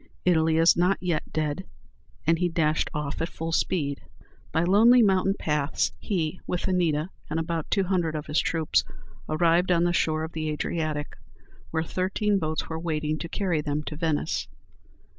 Italy 0.25 0.57
is 0.57 0.75
not 0.75 0.97
yet 0.99 1.31
dead!" 1.31 1.63
and 2.25 2.39
he 2.39 2.49
dashed 2.49 2.89
off 2.91 3.21
at 3.21 3.29
full 3.29 3.51
speed. 3.51 4.01
By 4.51 4.63
lonely 4.63 5.03
mountain 5.03 5.35
paths, 5.37 5.91
he, 5.99 6.39
with 6.47 6.67
Anita 6.67 7.11
and 7.29 7.39
about 7.39 7.69
two 7.69 7.83
hundred 7.83 8.15
of 8.15 8.25
his 8.25 8.39
troops, 8.39 8.83
arrived 9.29 9.71
on 9.71 9.83
the 9.83 9.93
shore 9.93 10.23
of 10.23 10.31
the 10.31 10.49
Adriatic, 10.49 11.17
where 11.69 11.83
thirteen 11.83 12.39
boats 12.39 12.67
were 12.67 12.79
waiting 12.79 13.19
to 13.19 13.29
carry 13.29 13.61
them 13.61 13.83
to 13.83 13.95
Venice. 13.95 14.47